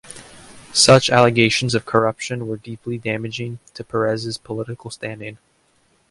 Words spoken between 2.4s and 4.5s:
were deeply damaging to Perez's